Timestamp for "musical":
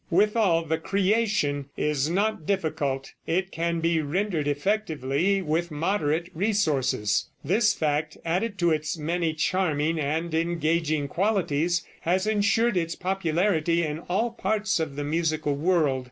15.03-15.53